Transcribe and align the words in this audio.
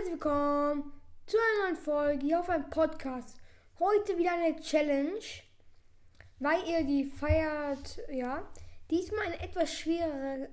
herzlich 0.00 0.14
willkommen 0.14 0.92
zu 1.26 1.36
einer 1.36 1.64
neuen 1.64 1.76
Folge 1.76 2.24
hier 2.24 2.40
auf 2.40 2.48
einem 2.48 2.70
Podcast. 2.70 3.36
Heute 3.78 4.16
wieder 4.16 4.32
eine 4.32 4.58
Challenge, 4.58 5.20
weil 6.38 6.66
ihr 6.66 6.84
die 6.84 7.04
feiert, 7.04 8.00
ja. 8.10 8.48
Diesmal 8.90 9.26
eine 9.26 9.42
etwas 9.42 9.74
schwerere. 9.74 10.48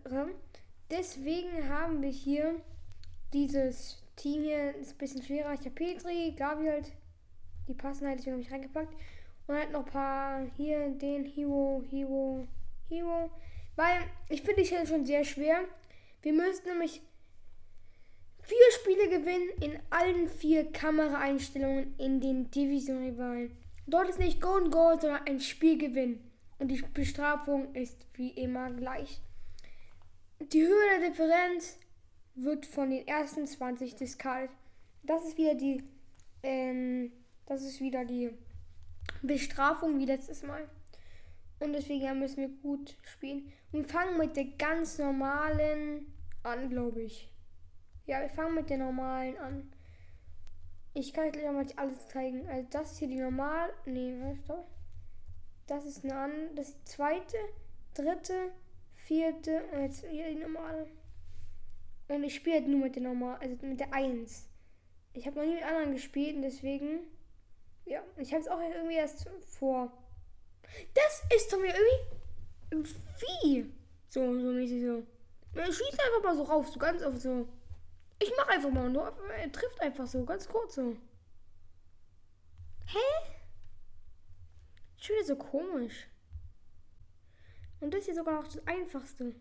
Deswegen 0.91 1.69
haben 1.69 2.01
wir 2.01 2.09
hier 2.09 2.55
dieses 3.31 4.03
Team 4.17 4.43
hier, 4.43 4.75
ist 4.75 4.95
ein 4.95 4.97
bisschen 4.97 5.23
schwerer. 5.23 5.53
Ich 5.53 5.61
habe 5.61 5.71
Petri, 5.71 6.33
Gabi 6.37 6.67
halt, 6.67 6.91
die 7.69 7.73
passen 7.73 8.05
halt, 8.05 8.19
deswegen 8.19 8.33
habe 8.33 8.43
ich 8.43 8.51
reingepackt. 8.51 8.93
Und 9.47 9.55
halt 9.55 9.71
noch 9.71 9.85
ein 9.85 9.91
paar 9.93 10.41
hier, 10.57 10.89
den 10.89 11.23
Hero, 11.23 11.81
Hero, 11.89 12.45
Hero. 12.89 13.31
Weil 13.77 14.01
ich 14.27 14.41
finde 14.41 14.63
die 14.63 14.67
Challenge 14.67 14.89
schon 14.89 15.05
sehr 15.05 15.23
schwer. 15.23 15.61
Wir 16.21 16.33
müssen 16.33 16.67
nämlich 16.67 17.01
vier 18.47 18.71
Spiele 18.79 19.09
gewinnen 19.09 19.49
in 19.61 19.79
allen 19.89 20.29
vier 20.29 20.71
Kameraeinstellungen 20.71 21.93
in 21.97 22.21
den 22.21 22.49
Division-Rivalen. 22.49 23.51
Dort 23.87 24.09
ist 24.09 24.19
nicht 24.19 24.41
Golden 24.41 24.71
Goal, 24.71 24.99
sondern 24.99 25.25
ein 25.27 25.41
Spielgewinn. 25.41 26.21
Und 26.57 26.69
die 26.69 26.81
Bestrafung 26.93 27.75
ist 27.75 28.07
wie 28.13 28.29
immer 28.29 28.71
gleich. 28.71 29.21
Die 30.39 30.61
Höhe 30.61 30.99
der 30.99 31.09
Differenz 31.09 31.77
wird 32.35 32.65
von 32.65 32.89
den 32.89 33.05
ersten 33.07 33.45
20 33.45 33.95
discarded. 33.95 34.49
Das 35.03 35.25
ist 35.25 35.37
wieder 35.37 35.55
die, 35.55 35.83
ähm, 36.43 37.11
das 37.45 37.63
ist 37.63 37.81
wieder 37.81 38.05
die 38.05 38.31
Bestrafung 39.21 39.99
wie 39.99 40.05
letztes 40.05 40.43
Mal. 40.43 40.69
Und 41.59 41.73
deswegen 41.73 42.19
müssen 42.19 42.37
wir 42.37 42.49
gut 42.49 42.95
spielen. 43.03 43.51
Und 43.71 43.83
wir 43.83 43.89
fangen 43.89 44.17
mit 44.17 44.37
der 44.37 44.45
ganz 44.57 44.99
normalen 44.99 46.13
an, 46.43 46.69
glaube 46.69 47.01
ich. 47.01 47.29
Ja, 48.07 48.21
wir 48.21 48.29
fangen 48.29 48.55
mit 48.55 48.69
der 48.69 48.77
normalen 48.77 49.37
an. 49.37 49.71
Ich 50.93 51.13
kann 51.13 51.25
euch 51.25 51.33
gleich 51.33 51.51
mal 51.51 51.65
alles 51.75 52.07
zeigen. 52.07 52.47
Also 52.49 52.67
das 52.71 52.93
ist 52.93 52.99
hier 52.99 53.09
die 53.09 53.19
normal. 53.19 53.69
Nee, 53.85 54.15
was 54.47 54.57
Das 55.67 55.85
ist 55.85 56.05
eine 56.05 56.17
an. 56.17 56.55
Das 56.55 56.69
ist 56.69 56.77
die 56.79 56.85
zweite, 56.85 57.37
dritte, 57.93 58.51
vierte 58.95 59.61
und 59.73 59.81
jetzt 59.81 60.05
hier 60.05 60.29
die 60.29 60.39
normale. 60.39 60.87
Und 62.07 62.23
ich 62.23 62.35
spiele 62.35 62.55
halt 62.55 62.67
nur 62.69 62.79
mit 62.79 62.95
der 62.95 63.03
normal, 63.03 63.37
also 63.41 63.57
mit 63.65 63.81
der 63.81 63.93
1. 63.93 64.47
Ich 65.11 65.27
habe 65.27 65.39
noch 65.39 65.45
nie 65.45 65.55
mit 65.55 65.63
anderen 65.63 65.91
gespielt 65.91 66.37
und 66.37 66.43
deswegen. 66.43 67.01
Ja, 67.85 68.01
ich 68.15 68.31
habe 68.31 68.41
es 68.41 68.47
auch 68.47 68.59
irgendwie 68.59 68.95
erst 68.95 69.29
vor. 69.45 69.91
Das 70.93 71.23
ist 71.35 71.51
doch 71.51 71.59
mir 71.59 71.73
irgendwie. 72.71 72.95
Wie? 73.19 73.73
So, 74.09 74.21
so 74.33 74.51
mäßig 74.51 74.81
so. 74.81 75.03
Er 75.55 75.65
schießt 75.65 75.99
einfach 75.99 76.23
mal 76.23 76.35
so 76.35 76.43
rauf, 76.43 76.69
so 76.69 76.79
ganz 76.79 77.01
auf 77.03 77.17
so. 77.17 77.47
Ich 78.19 78.31
mach 78.35 78.47
einfach 78.47 78.71
mal 78.71 78.89
nur. 78.89 79.13
Er 79.37 79.51
trifft 79.51 79.79
einfach 79.81 80.07
so, 80.07 80.25
ganz 80.25 80.47
kurz 80.47 80.75
so. 80.75 80.95
Hä? 82.85 82.97
Schon 84.97 85.15
wieder 85.15 85.25
so 85.25 85.35
komisch. 85.35 86.07
Und 87.79 87.93
das 87.93 88.05
hier 88.05 88.15
sogar 88.15 88.41
noch 88.41 88.47
das 88.47 88.65
einfachste. 88.67 89.35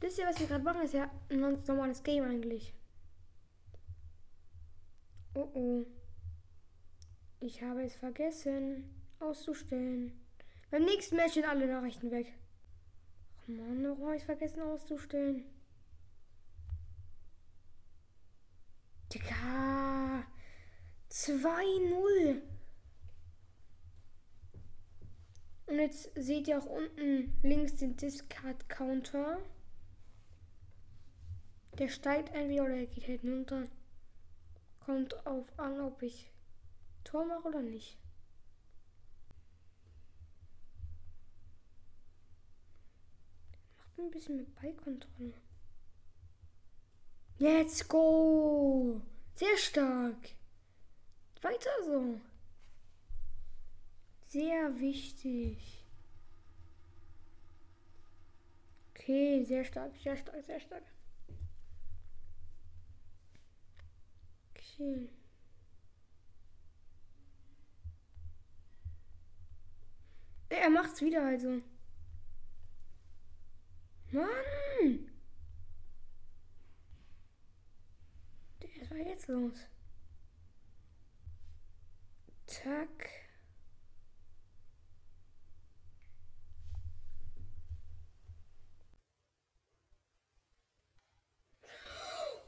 Das 0.00 0.16
hier, 0.16 0.26
was 0.26 0.40
wir 0.40 0.46
gerade 0.46 0.64
machen, 0.64 0.82
ist 0.82 0.94
ja 0.94 1.10
ein 1.28 1.40
ganz 1.42 1.68
normales 1.68 2.02
Game 2.02 2.24
eigentlich. 2.24 2.72
Oh 5.34 5.48
oh. 5.54 5.86
Ich 7.40 7.62
habe 7.62 7.84
es 7.84 7.94
vergessen 7.94 8.84
auszustellen. 9.18 10.18
Beim 10.70 10.84
nächsten 10.84 11.16
Match 11.16 11.34
sind 11.34 11.46
alle 11.46 11.66
Nachrichten 11.66 12.10
weg. 12.10 12.32
Oh 13.46 13.52
Mann, 13.52 13.84
warum 13.84 14.04
habe 14.04 14.16
ich 14.16 14.22
es 14.22 14.26
vergessen 14.26 14.62
auszustellen? 14.62 15.44
Digga. 19.12 20.24
2-0. 21.10 22.42
Und 25.66 25.78
jetzt 25.78 26.10
seht 26.14 26.48
ihr 26.48 26.58
auch 26.58 26.66
unten 26.66 27.32
links 27.42 27.76
den 27.76 27.96
Discard-Counter. 27.96 29.38
Der 31.78 31.88
steigt 31.88 32.34
entweder 32.34 32.64
oder 32.64 32.76
er 32.76 32.86
geht 32.86 33.08
halt 33.08 33.24
runter. 33.24 33.64
Kommt 34.80 35.26
auf 35.26 35.58
an, 35.58 35.80
ob 35.80 36.02
ich 36.02 36.30
Tor 37.04 37.24
mache 37.24 37.48
oder 37.48 37.62
nicht. 37.62 37.98
Macht 43.78 43.98
ein 43.98 44.10
bisschen 44.10 44.36
mit 44.36 44.54
Ballkontrolle. 44.54 45.34
Let's 47.42 47.88
go! 47.88 49.00
Sehr 49.34 49.56
stark. 49.56 50.34
Weiter 51.40 51.70
so. 51.86 52.20
Sehr 54.26 54.78
wichtig. 54.78 55.86
Okay, 58.90 59.42
sehr 59.42 59.64
stark, 59.64 59.96
sehr 59.96 60.18
stark, 60.18 60.44
sehr 60.44 60.60
stark. 60.60 60.82
Okay. 64.50 65.08
Er 70.50 70.68
macht's 70.68 71.00
wieder 71.00 71.24
also. 71.24 71.62
Mann! 74.12 75.09
Was 78.90 78.98
jetzt 78.98 79.28
los? 79.28 79.54
Zack. 82.46 83.08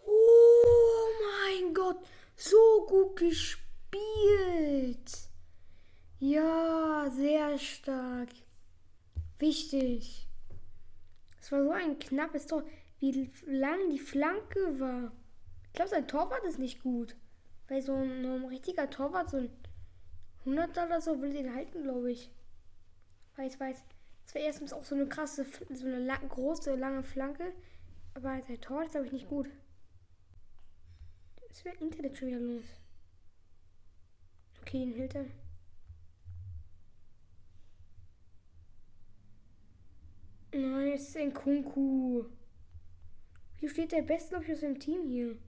Oh 0.04 1.06
mein 1.22 1.72
Gott, 1.72 2.04
so 2.34 2.86
gut 2.88 3.16
gespielt. 3.16 3.62
Ja, 6.19 7.08
sehr 7.10 7.56
stark. 7.58 8.31
Wichtig. 9.38 10.26
Es 11.41 11.52
war 11.52 11.62
so 11.62 11.70
ein 11.70 11.98
knappes 12.00 12.47
Tor, 12.47 12.64
wie 12.98 13.31
lang 13.47 13.91
die 13.91 14.00
Flanke 14.00 14.81
war. 14.81 15.12
Ich 15.72 15.76
glaube, 15.76 15.88
sein 15.88 16.06
Torwart 16.06 16.44
ist 16.44 16.58
nicht 16.58 16.82
gut. 16.82 17.16
Weil 17.66 17.80
so 17.80 17.94
ein, 17.94 18.26
ein 18.26 18.44
richtiger 18.44 18.90
Torwart, 18.90 19.30
so 19.30 19.38
ein 19.38 19.50
100 20.40 20.70
oder 20.76 21.00
so, 21.00 21.22
will 21.22 21.32
den 21.32 21.54
halten, 21.54 21.82
glaube 21.82 22.12
ich. 22.12 22.30
Weiß, 23.36 23.58
weiß. 23.58 23.82
Das 24.26 24.34
war 24.34 24.42
erstens 24.42 24.74
auch 24.74 24.84
so 24.84 24.94
eine 24.94 25.06
krasse, 25.08 25.46
so 25.72 25.86
eine 25.86 25.98
lang, 25.98 26.28
große, 26.28 26.74
lange 26.74 27.02
Flanke. 27.02 27.54
Aber 28.12 28.42
sein 28.42 28.60
Torwart 28.60 28.86
ist, 28.86 28.92
glaube 28.92 29.06
ich, 29.06 29.12
nicht 29.12 29.28
gut. 29.30 29.48
Es 31.48 31.64
wäre 31.64 31.76
Internet 31.76 32.18
schon 32.18 32.28
wieder 32.28 32.40
los. 32.40 32.64
Okay, 34.60 34.80
den 34.80 34.94
hält 34.94 35.14
er. 35.14 35.24
Nein, 40.52 40.92
es 40.92 41.08
ist 41.08 41.16
ein 41.16 41.32
Kunku. 41.32 42.26
Hier 43.56 43.70
steht 43.70 43.92
der 43.92 44.02
Beste, 44.02 44.30
glaube 44.30 44.44
ich, 44.44 44.52
aus 44.52 44.60
dem 44.60 44.78
Team 44.78 45.06
hier. 45.06 45.38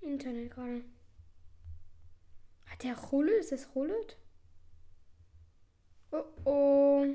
Internet 0.00 0.50
gerade. 0.50 0.82
Hat 2.66 2.82
der 2.82 2.96
Rulle? 2.96 3.38
Ist 3.38 3.52
das 3.52 3.74
Rullet? 3.74 4.16
Oh 6.10 6.24
oh. 6.44 7.06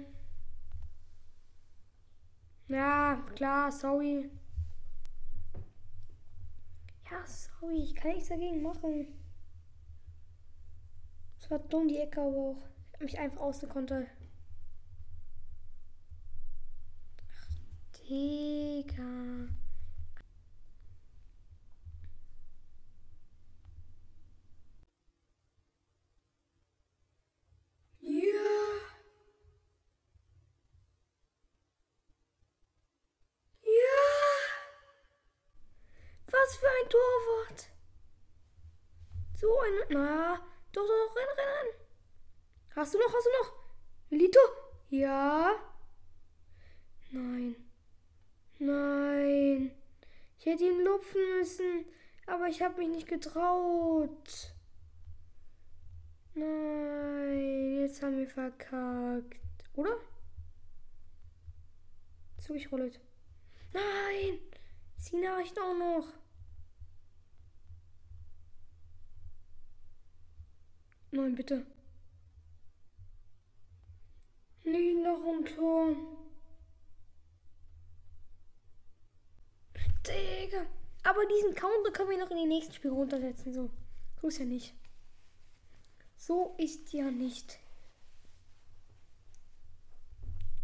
Ja, 2.68 3.24
klar, 3.36 3.72
sorry. 3.72 4.30
Ja, 7.10 7.25
sorry, 7.25 7.84
ich 7.84 7.96
kann 7.96 8.12
nichts 8.12 8.30
dagegen 8.30 8.62
machen. 8.62 9.07
Es 11.40 11.52
war 11.52 11.60
dumm, 11.60 11.88
die 11.88 12.00
Ecke, 12.00 12.22
aber 12.22 12.38
auch. 12.38 12.68
Ich 12.88 12.94
habe 12.96 13.06
mich 13.06 13.19
einfach 13.19 13.42
ausgekontert. 13.42 14.07
Ach, 17.31 17.48
Digga. 18.10 19.48
Was 36.44 36.57
für 36.57 36.68
ein 36.68 36.90
Torwart. 36.90 37.69
So 39.34 39.60
ein. 39.60 39.72
Na, 39.92 40.36
doch, 40.74 40.81
doch, 40.81 40.88
doch, 40.88 41.16
renn, 41.16 41.28
renn, 41.38 41.48
renn. 41.48 41.74
Hast 42.75 42.94
du 42.94 42.98
noch, 42.98 43.13
hast 43.13 43.25
du 43.25 43.30
noch? 43.30 43.54
Milito? 44.10 44.40
Ja. 44.90 45.56
Nein. 47.12 47.56
Nein. 48.60 49.72
Ich 50.38 50.45
hätte 50.45 50.66
ihn 50.66 50.84
lupfen 50.84 51.22
müssen, 51.38 51.86
aber 52.28 52.48
ich 52.50 52.62
habe 52.62 52.78
mich 52.80 52.90
nicht 52.90 53.07
getraut. 53.07 54.54
Nein, 56.34 57.80
jetzt 57.80 58.04
haben 58.04 58.18
wir 58.18 58.28
verkackt. 58.28 59.63
Oder? 59.75 59.98
Zug 62.38 62.57
ich 62.57 62.69
rollet. 62.69 63.00
Nein! 63.72 64.40
Sie 64.98 65.16
Nachrichten 65.18 65.60
auch 65.60 65.78
noch. 65.78 66.23
Nein, 71.13 71.36
bitte. 71.36 71.63
Liegen 74.63 75.04
noch 75.04 75.24
um 75.24 75.45
Tor. 75.45 75.95
Digga. 80.07 80.65
Aber 81.04 81.24
diesen 81.27 81.54
Counter 81.54 81.92
können 81.92 82.10
wir 82.10 82.18
noch 82.18 82.31
in 82.31 82.38
die 82.38 82.45
nächsten 82.48 82.74
Spiele 82.74 82.95
runtersetzen. 82.95 83.54
So. 83.54 83.69
So 84.19 84.27
ist 84.27 84.39
ja 84.39 84.45
nicht. 84.45 84.74
So 86.15 86.56
ist 86.57 86.92
ja 86.94 87.12
nicht. 87.12 87.59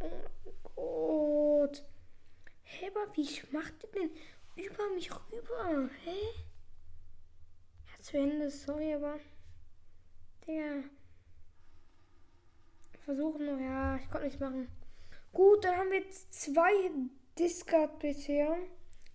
Oh 0.02 1.60
Gott. 1.62 1.84
Hä, 2.64 2.88
aber 2.88 3.16
wie 3.16 3.30
macht 3.52 3.84
ihr 3.84 3.90
denn 3.92 4.12
über 4.56 4.90
mich 4.96 5.12
rüber? 5.12 5.92
Hä? 6.04 6.18
Ja, 7.86 8.02
zu 8.02 8.18
Ende, 8.18 8.50
sorry, 8.50 8.96
aber. 8.96 9.20
Digga. 10.50 10.84
Versuchen 13.06 13.60
ja, 13.64 13.98
ich 13.98 14.10
konnte 14.10 14.26
nichts 14.26 14.40
machen. 14.40 14.68
Gut, 15.32 15.64
dann 15.64 15.78
haben 15.78 15.92
wir 15.92 16.00
jetzt 16.00 16.34
zwei 16.34 16.72
Discard 17.38 18.00
bisher. 18.00 18.58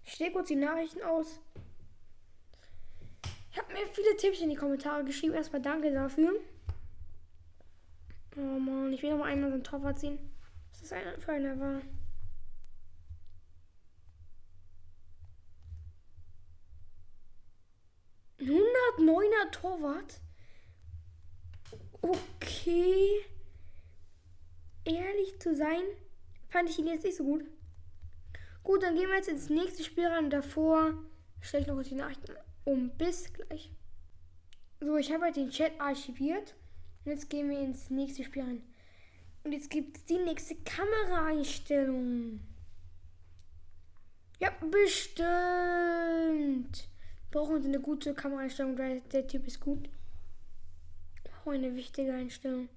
Ich 0.05 0.13
stehe 0.13 0.33
kurz 0.33 0.49
die 0.49 0.57
Nachrichten 0.57 1.03
aus. 1.03 1.41
Ich 3.51 3.59
habe 3.59 3.73
mir 3.73 3.87
viele 3.93 4.17
Tipps 4.17 4.41
in 4.41 4.51
die 4.51 4.57
Kommentare 4.57 5.05
geschrieben. 5.05 5.35
Erstmal 5.35 5.63
danke 5.63 5.93
dafür. 5.93 6.33
Oh 8.37 8.41
Mann, 8.41 8.93
ich 8.93 9.03
will 9.03 9.11
noch 9.11 9.19
mal 9.19 9.31
einmal 9.31 9.51
so 9.51 9.57
ein 9.57 9.65
Torwart 9.65 9.99
ziehen. 9.99 10.19
Was 10.71 10.81
das 10.83 10.93
einer 10.93 11.21
für 11.21 11.33
einer 11.33 11.59
war. 11.59 11.81
Hundertneuner 18.41 19.51
Torwart. 19.53 20.21
Okay. 22.05 23.25
Ehrlich 24.85 25.41
zu 25.41 25.57
sein, 25.57 25.81
fand 26.51 26.69
ich 26.69 26.79
ihn 26.79 26.87
jetzt 26.87 27.05
nicht 27.05 27.17
so 27.17 27.25
gut. 27.25 27.47
Gut, 28.63 28.83
dann 28.83 28.95
gehen 28.95 29.09
wir 29.09 29.17
jetzt 29.17 29.31
ins 29.31 29.49
nächste 29.49 29.83
Spiel 29.83 30.07
rein. 30.07 30.29
Davor 30.29 30.93
stelle 31.41 31.63
ich 31.63 31.69
noch 31.69 31.83
die 31.83 31.95
Nachrichten 31.95 32.37
um. 32.65 32.91
Bis 32.99 33.33
gleich. 33.33 33.71
So, 34.81 34.99
ich 34.99 35.11
habe 35.13 35.25
halt 35.25 35.37
den 35.37 35.49
Chat 35.49 35.81
archiviert. 35.81 36.55
Und 37.05 37.13
jetzt 37.13 37.31
gehen 37.31 37.49
wir 37.49 37.59
ins 37.59 37.89
nächste 37.89 38.23
Spiel 38.23 38.43
rein. 38.43 38.63
Und 39.43 39.53
jetzt 39.53 39.71
gibt 39.71 39.97
es 39.97 40.05
die 40.05 40.19
nächste 40.19 40.57
Kameraeinstellung. 40.57 42.41
Ja, 44.41 44.53
bestimmt. 44.61 45.27
Brauchen 47.31 47.63
wir 47.63 47.65
eine 47.67 47.81
gute 47.81 48.13
Kameraeinstellung, 48.13 48.77
weil 48.77 49.01
der 49.13 49.27
Typ 49.27 49.47
ist 49.47 49.61
gut. 49.61 49.89
Oh, 51.45 51.51
eine 51.51 51.75
wichtige 51.75 52.13
Einstellung. 52.15 52.69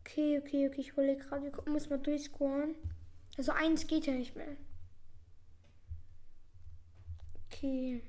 Okay, 0.00 0.38
okay, 0.38 0.68
okay. 0.68 0.80
Ich 0.80 0.90
überlege 0.90 1.22
gerade, 1.24 1.42
wir 1.42 1.50
gucken, 1.50 1.72
muss 1.72 1.90
mal 1.90 1.98
durchscoren. 1.98 2.76
Also 3.36 3.52
eins 3.52 3.86
geht 3.86 4.06
ja 4.06 4.12
nicht 4.12 4.36
mehr. 4.36 4.56
Okay. 7.46 8.02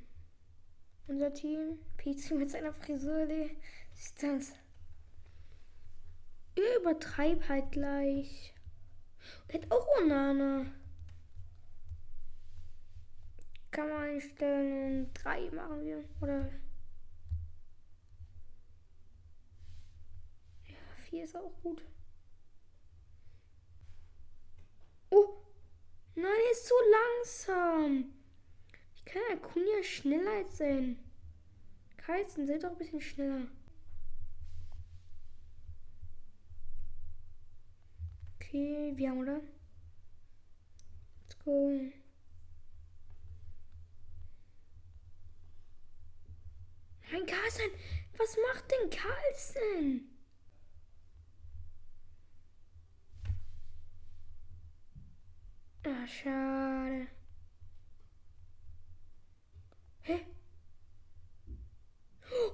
Unser 1.07 1.33
Team. 1.33 1.79
Pizza 1.97 2.35
mit 2.35 2.49
seiner 2.49 2.73
Frisur, 2.73 3.25
die 3.25 3.57
ist 3.95 4.21
das. 4.21 4.53
Ihr 6.55 6.79
übertreib 6.79 7.47
halt 7.49 7.71
gleich. 7.71 8.53
Und 9.53 9.71
auch 9.71 9.87
Onana. 10.01 10.65
Kann 13.71 13.89
man 13.89 14.01
einstellen. 14.01 15.11
Drei 15.13 15.49
machen 15.51 15.81
wir. 15.81 16.03
Oder. 16.21 16.49
Vier 21.13 21.25
ist 21.25 21.35
auch 21.35 21.53
gut. 21.61 21.79
Oh! 25.11 25.45
Nein, 26.15 26.25
er 26.25 26.51
ist 26.51 26.65
zu 26.65 26.73
langsam. 26.89 28.15
Ich 28.95 29.05
kann 29.05 29.21
Acuna 29.31 29.83
schneller 29.83 30.31
als 30.37 30.57
sein. 30.57 30.97
Carlsen, 31.97 32.47
seid 32.47 32.63
doch 32.63 32.71
ein 32.71 32.77
bisschen 32.79 32.99
schneller. 32.99 33.45
Okay, 38.37 38.93
wir 38.95 39.11
haben, 39.11 39.19
oder? 39.19 39.39
Let's 41.21 41.39
go. 41.45 41.79
Mein 47.11 47.25
Carlsen, 47.27 47.69
was 48.17 48.35
macht 48.47 48.71
denn 48.71 48.89
Carlsen? 48.89 50.12
Ah, 55.85 56.07
schade. 56.07 57.07
Hä? 60.01 60.25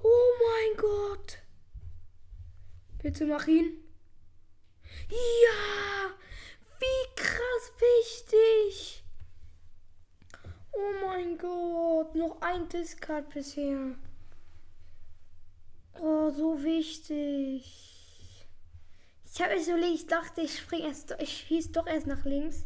Oh 0.02 0.30
mein 0.44 0.76
Gott. 0.76 1.38
Bitte 3.02 3.26
mach 3.26 3.46
ihn. 3.46 3.82
Ja! 5.08 6.10
Wie 6.80 7.14
krass 7.14 7.72
wichtig! 7.78 9.04
Oh 10.72 11.06
mein 11.06 11.38
Gott, 11.38 12.14
noch 12.14 12.40
ein 12.40 12.68
Discard 12.68 13.28
bisher. 13.30 13.96
Oh, 16.00 16.30
so 16.30 16.62
wichtig. 16.62 18.46
Ich 19.32 19.40
habe 19.40 19.54
es 19.54 19.66
so 19.66 19.76
links, 19.76 20.02
ich 20.02 20.06
dachte, 20.06 20.40
ich 20.40 20.58
spring 20.58 20.82
erst, 20.82 21.14
ich 21.20 21.46
schieße 21.46 21.70
doch 21.72 21.86
erst 21.86 22.06
nach 22.06 22.24
links. 22.24 22.64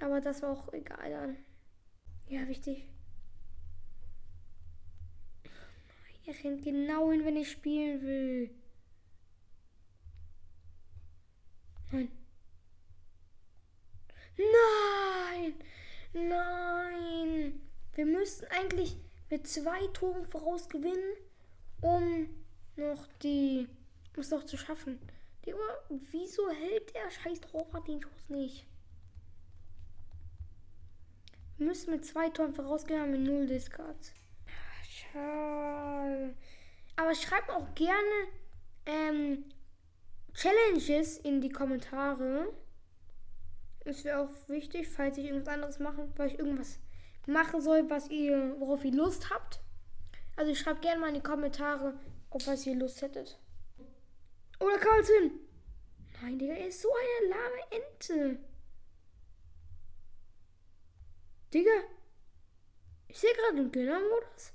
Aber 0.00 0.20
das 0.20 0.42
war 0.42 0.50
auch 0.50 0.72
egal 0.72 1.10
dann. 1.10 1.36
Ja, 2.28 2.46
wichtig. 2.48 2.86
Er 6.26 6.34
rennt 6.42 6.64
genau 6.64 7.12
hin, 7.12 7.24
wenn 7.24 7.36
ich 7.36 7.50
spielen 7.52 8.02
will. 8.02 8.50
Nein. 11.92 12.10
Nein! 14.36 15.54
Nein! 16.12 17.60
Wir 17.94 18.06
müssten 18.06 18.46
eigentlich 18.46 18.96
mit 19.30 19.46
zwei 19.46 19.86
Toren 19.88 20.26
voraus 20.26 20.68
gewinnen, 20.68 21.16
um 21.80 22.28
noch 22.74 23.06
die. 23.22 23.68
um 24.14 24.20
es 24.20 24.30
noch 24.30 24.44
zu 24.44 24.56
schaffen. 24.56 24.98
Digga, 25.44 25.58
wieso 26.10 26.50
hält 26.50 26.92
der 26.94 27.08
scheiß 27.08 27.40
Torwart 27.40 27.86
den 27.86 28.02
Schuss 28.02 28.28
nicht? 28.28 28.66
Wir 31.58 31.66
müssen 31.66 31.90
mit 31.90 32.04
zwei 32.04 32.28
Toren 32.28 32.52
vorausgehen, 32.52 33.00
haben 33.00 33.12
wir 33.12 33.18
null 33.18 33.46
Discards. 33.46 34.12
Schade. 34.88 36.34
Aber 36.96 37.14
schreibt 37.14 37.50
auch 37.50 37.74
gerne 37.74 38.28
ähm, 38.84 39.44
Challenges 40.34 41.18
in 41.18 41.40
die 41.40 41.50
Kommentare. 41.50 42.52
Das 43.84 44.04
wäre 44.04 44.20
auch 44.20 44.48
wichtig, 44.48 44.88
falls 44.88 45.16
ich 45.16 45.26
irgendwas 45.26 45.54
anderes 45.54 45.78
mache, 45.78 46.08
weil 46.16 46.28
ich 46.28 46.38
irgendwas 46.38 46.78
machen 47.26 47.60
soll, 47.60 47.88
was 47.88 48.10
ihr, 48.10 48.56
worauf 48.58 48.84
ihr 48.84 48.92
Lust 48.92 49.30
habt. 49.30 49.60
Also 50.36 50.54
schreibt 50.54 50.82
gerne 50.82 51.00
mal 51.00 51.08
in 51.08 51.14
die 51.14 51.22
Kommentare, 51.22 51.98
auf 52.30 52.46
was 52.46 52.66
ihr 52.66 52.74
Lust 52.74 53.00
hättet. 53.00 53.38
Oder 54.60 54.78
Carlson! 54.78 55.30
Nein, 56.22 56.38
Digga, 56.38 56.54
er 56.54 56.68
ist 56.68 56.82
so 56.82 56.88
eine 56.88 57.28
lahme 57.28 57.62
Ente. 57.70 58.38
Digga, 61.56 61.70
ich 63.08 63.18
sehe 63.18 63.32
gerade 63.32 63.56
einen 63.56 63.72
Gönnermodus. 63.72 64.52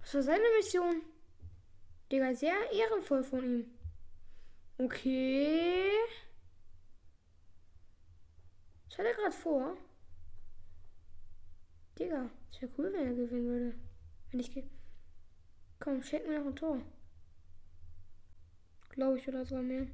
Was 0.00 0.14
war 0.14 0.22
seine 0.22 0.44
Mission? 0.56 1.02
Digga, 2.12 2.32
sehr 2.32 2.70
ehrenvoll 2.70 3.24
von 3.24 3.42
ihm. 3.42 3.66
Okay. 4.78 5.90
Was 8.88 8.98
hat 8.98 9.06
er 9.06 9.14
gerade 9.14 9.32
vor? 9.32 9.76
Digga, 11.98 12.30
es 12.52 12.62
wäre 12.62 12.72
cool, 12.78 12.92
wenn 12.92 13.06
er 13.08 13.14
gewinnen 13.14 13.48
würde. 13.48 13.74
Wenn 14.30 14.38
ich. 14.38 14.62
Komm, 15.80 16.04
schenk 16.04 16.28
mir 16.28 16.38
noch 16.38 16.46
ein 16.46 16.54
Tor. 16.54 16.80
Glaube 18.90 19.18
ich 19.18 19.26
oder 19.26 19.44
so 19.44 19.56
mehr. 19.56 19.88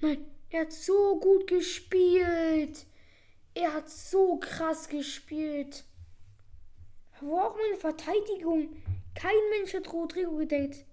Nein, 0.00 0.24
er 0.50 0.60
hat 0.60 0.72
so 0.72 1.18
gut 1.18 1.48
gespielt. 1.48 2.86
Er 3.54 3.74
hat 3.74 3.90
so 3.90 4.38
krass 4.38 4.88
gespielt. 4.88 5.84
Wo 7.20 7.38
auch 7.38 7.56
meine 7.56 7.76
Verteidigung. 7.76 8.82
Kein 9.14 9.36
Mensch 9.50 9.74
hat 9.74 9.92
Rodrigo 9.92 10.36
gedeckt. 10.36 10.84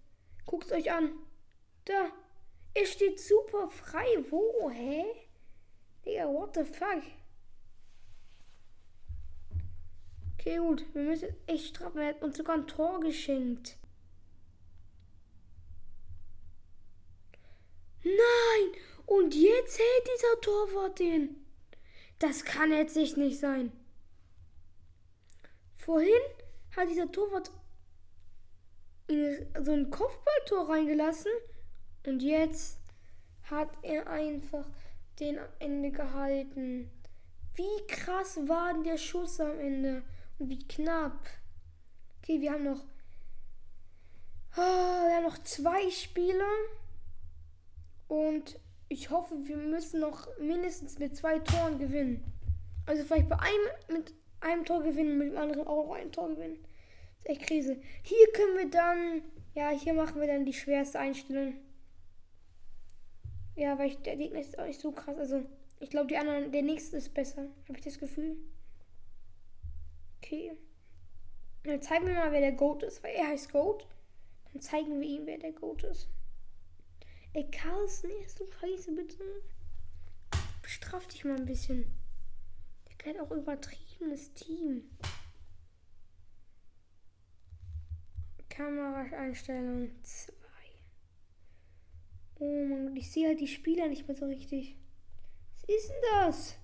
Guckt 0.45 0.71
euch 0.71 0.91
an. 0.91 1.11
Da. 1.85 2.11
Er 2.73 2.85
steht 2.85 3.19
super 3.19 3.69
frei. 3.69 4.05
Wo? 4.29 4.69
Hä? 4.69 5.05
Digga, 6.05 6.27
what 6.27 6.55
the 6.55 6.65
fuck? 6.65 7.03
Okay, 10.33 10.57
gut. 10.57 10.85
Wir 10.93 11.03
müssen 11.03 11.35
echt 11.47 11.75
straffen. 11.75 12.01
Er 12.01 12.09
hat 12.09 12.21
uns 12.21 12.37
sogar 12.37 12.55
ein 12.55 12.67
Tor 12.67 12.99
geschenkt. 12.99 13.77
Nein! 18.03 18.81
Und 19.05 19.33
jetzt 19.35 19.79
hält 19.79 20.09
dieser 20.15 20.41
Torwart 20.41 20.99
den. 20.99 21.45
Das 22.19 22.43
kann 22.43 22.71
jetzt 22.71 22.95
nicht 22.95 23.39
sein. 23.39 23.71
Vorhin 25.75 26.21
hat 26.75 26.89
dieser 26.89 27.11
Torwart 27.11 27.51
so 29.07 29.71
ein 29.71 29.89
Kopfballtor 29.89 30.69
reingelassen 30.69 31.31
und 32.05 32.21
jetzt 32.21 32.77
hat 33.49 33.69
er 33.81 34.07
einfach 34.07 34.67
den 35.19 35.39
am 35.39 35.47
Ende 35.57 35.91
gehalten. 35.91 36.91
Wie 37.55 37.87
krass 37.87 38.37
war 38.47 38.73
denn 38.73 38.83
der 38.83 38.97
Schuss 38.97 39.39
am 39.39 39.57
Ende 39.59 40.03
und 40.37 40.49
wie 40.49 40.59
knapp. 40.59 41.27
Okay, 42.21 42.39
wir 42.41 42.51
haben 42.51 42.65
noch 42.65 42.83
oh, 44.55 45.07
wir 45.07 45.15
haben 45.15 45.23
noch 45.23 45.39
zwei 45.39 45.89
Spiele 45.89 46.45
und 48.07 48.59
ich 48.89 49.11
hoffe, 49.11 49.35
wir 49.47 49.57
müssen 49.57 49.99
noch 49.99 50.27
mindestens 50.39 50.97
mit 50.97 51.15
zwei 51.15 51.39
Toren 51.39 51.77
gewinnen. 51.77 52.23
Also 52.87 53.03
vielleicht 53.03 53.29
bei 53.29 53.37
einem 53.39 53.97
mit 53.99 54.13
einem 54.41 54.65
Tor 54.65 54.81
gewinnen, 54.81 55.17
mit 55.17 55.31
dem 55.31 55.37
anderen 55.37 55.67
auch 55.67 55.85
noch 55.85 55.93
ein 55.93 56.11
Tor 56.11 56.29
gewinnen. 56.29 56.57
Das 56.61 57.19
ist 57.19 57.29
echt 57.29 57.47
Krise. 57.47 57.79
Hier 58.01 58.31
können 58.33 58.57
wir 58.57 58.69
dann, 58.69 59.21
ja, 59.53 59.69
hier 59.69 59.93
machen 59.93 60.19
wir 60.19 60.27
dann 60.27 60.45
die 60.45 60.53
schwerste 60.53 60.99
Einstellung. 60.99 61.53
Ja, 63.55 63.77
weil 63.77 63.89
ich, 63.89 63.97
der 63.97 64.15
Gegner 64.15 64.39
ist 64.39 64.57
auch 64.57 64.65
nicht 64.65 64.79
so 64.79 64.91
krass. 64.91 65.17
Also, 65.17 65.43
ich 65.79 65.89
glaube, 65.89 66.07
die 66.07 66.17
anderen, 66.17 66.51
der 66.51 66.63
nächste 66.63 66.97
ist 66.97 67.13
besser. 67.13 67.43
Habe 67.67 67.77
ich 67.77 67.83
das 67.83 67.99
Gefühl. 67.99 68.37
Okay. 70.17 70.57
Dann 71.63 71.81
zeigen 71.81 72.07
wir 72.07 72.15
mal, 72.15 72.31
wer 72.31 72.39
der 72.39 72.53
Goat 72.53 72.83
ist, 72.83 73.03
weil 73.03 73.13
er 73.13 73.27
heißt 73.27 73.51
Goat. 73.51 73.85
Dann 74.51 74.61
zeigen 74.61 74.99
wir 74.99 75.07
ihm, 75.07 75.25
wer 75.25 75.37
der 75.37 75.51
Goat 75.51 75.83
ist. 75.83 76.07
Ey, 77.33 77.49
Carlsen, 77.51 78.09
ist 78.25 78.39
du 78.39 78.45
scheiße, 78.51 78.91
bitte. 78.93 79.23
Bestraf 80.63 81.07
dich 81.07 81.25
mal 81.25 81.37
ein 81.37 81.45
bisschen. 81.45 81.85
Der 83.05 83.13
hat 83.13 83.21
auch 83.21 83.31
übertriebenes 83.31 84.33
Team. 84.33 84.89
Kameraeinstellung 88.49 89.91
2. 90.03 90.33
Oh 92.39 92.65
mein 92.65 92.87
Gott, 92.87 92.97
ich 92.97 93.11
sehe 93.11 93.27
halt 93.27 93.39
die 93.39 93.47
Spieler 93.47 93.87
nicht 93.87 94.07
mehr 94.07 94.17
so 94.17 94.25
richtig. 94.25 94.75
Was 95.53 95.63
ist 95.63 95.89
denn 95.89 96.01
das? 96.11 96.59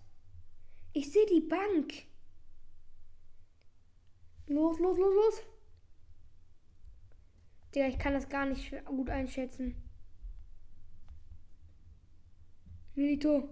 Ich 0.93 1.11
sehe 1.11 1.25
die 1.27 1.41
Bank. 1.41 1.93
Los, 4.47 4.79
los, 4.79 4.97
los, 4.97 5.13
los. 5.15 5.41
Digga, 7.73 7.87
ich 7.87 7.99
kann 7.99 8.13
das 8.13 8.29
gar 8.29 8.45
nicht 8.45 8.73
gut 8.85 9.09
einschätzen. 9.09 9.84
Milito. 12.95 13.49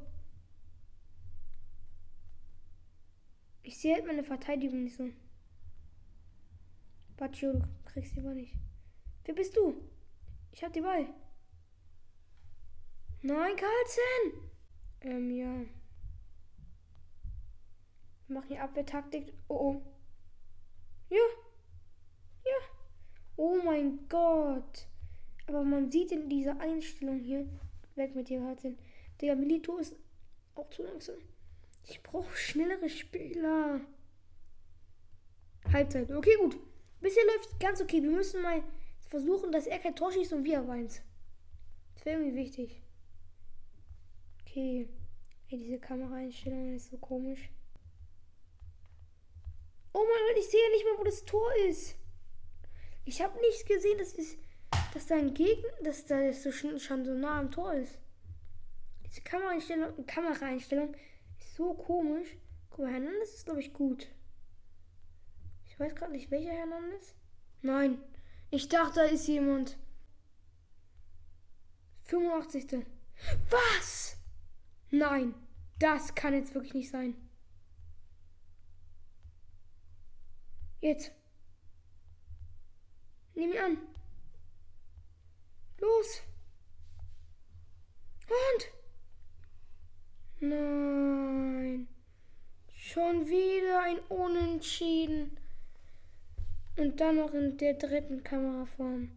Ich 3.61 3.77
sehe 3.77 3.95
halt 3.95 4.05
meine 4.05 4.23
Verteidigung 4.23 4.83
nicht 4.83 4.95
so. 4.95 5.09
Baccio, 7.17 7.53
du 7.53 7.67
kriegst 7.85 8.15
die 8.15 8.21
Ball 8.21 8.35
nicht. 8.35 8.55
Wer 9.25 9.35
bist 9.35 9.55
du? 9.55 9.75
Ich 10.51 10.63
hab 10.63 10.73
die 10.73 10.81
Ball. 10.81 11.07
Nein, 13.21 13.55
Carlsen! 13.55 14.49
Ähm, 15.01 15.31
ja. 15.31 15.65
Wir 18.27 18.35
machen 18.35 18.47
hier 18.47 18.63
Abwehrtaktik. 18.63 19.33
Oh, 19.47 19.55
oh. 19.55 19.81
Ja. 21.09 21.23
Ja. 22.45 22.57
Oh 23.37 23.57
mein 23.63 24.07
Gott. 24.09 24.87
Aber 25.47 25.63
man 25.63 25.91
sieht 25.91 26.11
in 26.11 26.29
dieser 26.29 26.59
Einstellung 26.59 27.19
hier. 27.19 27.47
Weg 27.95 28.15
mit 28.15 28.29
dir, 28.29 28.39
Carlsen. 28.39 28.77
Der 29.23 29.37
Milito 29.37 29.77
ist 29.77 29.95
auch 30.53 30.69
zu 30.69 30.83
langsam. 30.83 31.15
Ich 31.85 32.03
brauche 32.03 32.35
schnellere 32.35 32.89
Spieler. 32.89 33.79
Halbzeit. 35.71 36.11
Okay, 36.11 36.35
gut. 36.41 36.59
Bisher 36.99 37.23
läuft 37.27 37.57
ganz 37.57 37.79
okay. 37.79 38.03
Wir 38.03 38.11
müssen 38.11 38.41
mal 38.41 38.61
versuchen, 39.07 39.53
dass 39.53 39.65
er 39.65 39.79
kein 39.79 39.95
Tor 39.95 40.11
schießt 40.11 40.33
und 40.33 40.43
wir 40.43 40.67
weint. 40.67 41.03
Das 41.95 42.05
wäre 42.05 42.19
irgendwie 42.19 42.35
wichtig. 42.35 42.81
Okay. 44.41 44.89
Hey, 45.45 45.57
diese 45.57 45.79
Kameraeinstellung 45.79 46.75
ist 46.75 46.89
so 46.89 46.97
komisch. 46.97 47.49
Oh 49.93 50.03
mein 50.03 50.27
Gott, 50.27 50.37
ich 50.37 50.49
sehe 50.49 50.61
ja 50.61 50.69
nicht 50.69 50.83
mehr, 50.83 50.99
wo 50.99 51.03
das 51.05 51.23
Tor 51.23 51.49
ist. 51.69 51.95
Ich 53.05 53.21
habe 53.21 53.39
nicht 53.39 53.65
gesehen, 53.67 53.97
dass, 53.99 54.15
ist, 54.15 54.37
dass 54.93 55.05
da 55.05 55.15
ein 55.15 55.33
Gegner, 55.33 55.71
dass 55.81 56.05
da 56.05 56.33
so 56.33 56.51
schon 56.51 56.77
so 56.77 57.13
nah 57.13 57.39
am 57.39 57.49
Tor 57.49 57.73
ist. 57.75 58.02
Diese 59.13 59.21
Kameraeinstellung, 59.21 60.07
Kameraeinstellung 60.07 60.95
ist 61.37 61.55
so 61.55 61.75
komisch. 61.75 62.35
Guck 62.71 62.79
mal, 62.79 62.93
Hernandez 62.93 63.35
ist, 63.35 63.45
glaube 63.45 63.59
ich, 63.59 63.71
gut. 63.71 64.07
Ich 65.67 65.79
weiß 65.79 65.93
gerade 65.93 66.13
nicht, 66.13 66.31
welcher 66.31 66.51
Hernandez. 66.51 67.13
Nein. 67.61 68.01
Ich 68.49 68.69
dachte, 68.69 69.01
da 69.01 69.03
ist 69.03 69.27
jemand. 69.27 69.77
85. 72.05 72.87
Was? 73.51 74.17
Nein. 74.89 75.35
Das 75.77 76.15
kann 76.15 76.33
jetzt 76.33 76.55
wirklich 76.55 76.73
nicht 76.73 76.89
sein. 76.89 77.13
Jetzt. 80.81 81.11
Nimm 83.35 83.51
ihn 83.51 83.59
an. 83.59 83.77
Los. 85.77 86.23
Und. 88.27 88.82
Nein. 90.43 91.87
Schon 92.75 93.27
wieder 93.27 93.81
ein 93.81 93.99
Unentschieden. 94.09 95.37
Und 96.77 96.99
dann 96.99 97.15
noch 97.17 97.33
in 97.33 97.55
der 97.57 97.75
dritten 97.75 98.23
Kameraform. 98.23 99.09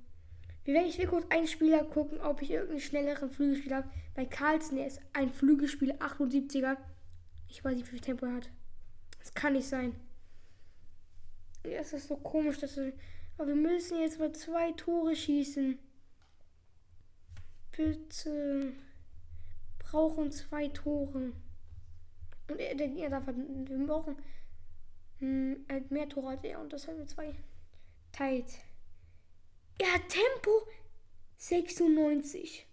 Ich 0.65 0.99
will 0.99 1.07
kurz 1.07 1.27
einen 1.31 1.49
Spieler 1.49 1.85
gucken, 1.85 2.21
ob 2.21 2.43
ich 2.43 2.51
irgendeinen 2.51 2.81
schnelleren 2.81 3.31
Flügelspieler 3.31 3.77
habe. 3.77 3.91
Bei 4.15 4.25
Carlsen, 4.25 4.77
der 4.77 4.87
ist 4.87 5.01
ein 5.15 5.33
Flügelspieler, 5.33 5.97
78er. 5.97 6.77
Ich 7.49 7.65
weiß 7.65 7.75
nicht, 7.75 7.87
wie 7.87 7.91
viel 7.91 8.01
Tempo 8.01 8.27
er 8.27 8.35
hat. 8.35 8.51
Das 9.19 9.35
kann 9.35 9.55
nicht 9.55 9.69
sein. 9.69 9.97
Es 11.65 11.93
ist 11.93 12.07
so 12.07 12.17
komisch, 12.17 12.59
dass 12.59 12.77
wir. 12.77 12.93
Aber 13.37 13.49
wir 13.49 13.57
müssen 13.57 13.99
jetzt 13.99 14.21
mal 14.21 14.33
zwei 14.33 14.73
Tore 14.73 15.17
schießen. 15.17 15.79
Bitte 17.77 18.73
brauchen 19.91 20.33
zwei 20.33 20.69
Tore. 20.69 21.33
Und 22.49 22.59
er, 22.59 22.75
Gegner 22.75 23.11
darf, 23.11 23.27
wir 23.27 23.87
brauchen 23.87 24.17
hm, 25.19 25.67
mehr 25.91 26.09
Tore 26.09 26.31
als 26.31 26.45
er 26.45 26.61
und 26.61 26.73
das 26.73 26.87
haben 26.87 26.99
wir 26.99 27.07
zwei 27.07 27.35
teilt. 28.13 28.59
Er 29.79 29.95
hat 29.95 30.09
Tempo 30.09 30.67
96. 31.37 32.67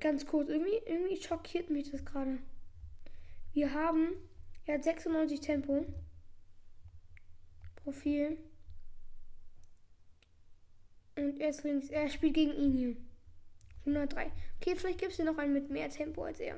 Ganz 0.00 0.26
kurz, 0.26 0.48
irgendwie, 0.48 0.80
irgendwie 0.86 1.20
schockiert 1.20 1.70
mich 1.70 1.90
das 1.90 2.04
gerade. 2.04 2.38
Wir 3.52 3.72
haben, 3.74 4.12
er 4.66 4.74
hat 4.74 4.84
96 4.84 5.40
Tempo. 5.40 5.84
Profil. 7.76 8.38
Er 11.38 11.50
ist 11.50 11.64
links. 11.64 11.88
Er 11.88 12.08
spielt 12.08 12.34
gegen 12.34 12.52
ihn 12.52 12.72
hier. 12.72 12.96
103. 13.80 14.30
Okay, 14.60 14.76
vielleicht 14.76 14.98
gibt 14.98 15.12
es 15.12 15.16
hier 15.16 15.24
noch 15.24 15.38
einen 15.38 15.52
mit 15.52 15.70
mehr 15.70 15.88
Tempo 15.88 16.24
als 16.24 16.40
er. 16.40 16.56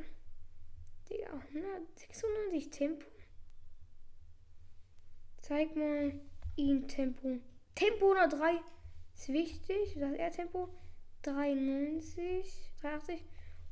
Digga, 1.09 1.31
196 1.55 2.71
Tempo. 2.71 3.07
Zeig 5.43 5.75
mal 5.77 6.13
ihn 6.57 6.87
Tempo. 6.89 7.39
Tempo 7.75 8.13
103 8.13 8.61
ist 9.15 9.29
wichtig. 9.29 9.97
Das 9.99 10.13
er 10.13 10.31
Tempo 10.31 10.69
93, 11.23 12.73
83. 12.81 13.25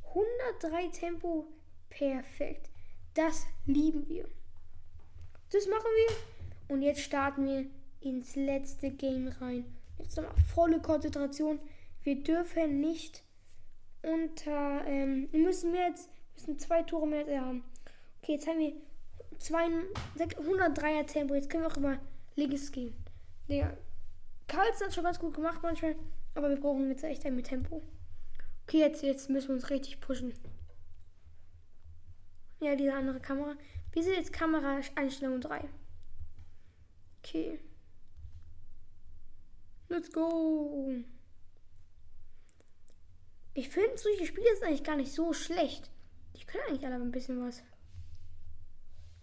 103 0.08 0.88
Tempo. 0.88 1.46
Perfekt. 1.88 2.70
Das 3.14 3.46
lieben 3.66 4.08
wir. 4.08 4.28
Das 5.50 5.66
machen 5.66 5.90
wir. 5.96 6.74
Und 6.74 6.82
jetzt 6.82 7.00
starten 7.00 7.46
wir 7.46 7.66
ins 8.00 8.36
letzte 8.36 8.90
Game 8.90 9.28
rein. 9.28 9.77
Jetzt 9.98 10.16
nochmal 10.16 10.34
volle 10.54 10.80
Konzentration. 10.80 11.60
Wir 12.02 12.22
dürfen 12.22 12.80
nicht 12.80 13.22
unter, 14.02 14.86
ähm, 14.86 15.28
wir 15.30 15.40
müssen 15.40 15.72
mehr 15.72 15.86
als, 15.86 16.08
müssen 16.34 16.58
zwei 16.58 16.82
Tore 16.82 17.06
mehr 17.06 17.40
haben. 17.40 17.64
Okay, 18.22 18.32
jetzt 18.32 18.46
haben 18.46 18.58
wir 18.58 18.72
103er 19.40 21.06
Tempo. 21.06 21.34
Jetzt 21.34 21.50
können 21.50 21.64
wir 21.64 21.70
auch 21.70 21.76
über 21.76 21.98
Links 22.36 22.72
gehen. 22.72 22.94
Digga. 23.48 23.76
Carlson 24.46 24.86
hat 24.86 24.94
schon 24.94 25.04
ganz 25.04 25.18
gut 25.18 25.34
gemacht 25.34 25.60
manchmal, 25.62 25.94
aber 26.34 26.48
wir 26.48 26.58
brauchen 26.58 26.88
jetzt 26.88 27.04
echt 27.04 27.24
ein 27.26 27.36
mit 27.36 27.46
Tempo. 27.46 27.82
Okay, 28.64 28.78
jetzt, 28.78 29.02
jetzt 29.02 29.28
müssen 29.30 29.48
wir 29.48 29.54
uns 29.56 29.70
richtig 29.70 30.00
pushen. 30.00 30.32
Ja, 32.60 32.74
diese 32.74 32.94
andere 32.94 33.20
Kamera. 33.20 33.54
Wir 33.92 34.02
sind 34.02 34.14
jetzt 34.14 34.32
Kamera-Einstellung 34.32 35.40
3. 35.40 35.64
Okay. 37.18 37.60
Let's 39.88 40.12
go. 40.12 40.92
Ich 43.54 43.70
finde, 43.70 43.96
solche 43.96 44.26
Spiele 44.26 44.54
sind 44.54 44.64
eigentlich 44.64 44.84
gar 44.84 44.96
nicht 44.96 45.12
so 45.12 45.32
schlecht. 45.32 45.90
Die 46.36 46.44
können 46.44 46.64
eigentlich 46.68 46.86
alle 46.86 46.96
ein 46.96 47.10
bisschen 47.10 47.44
was. 47.44 47.62